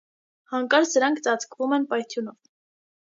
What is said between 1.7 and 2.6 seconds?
են պայթյունով։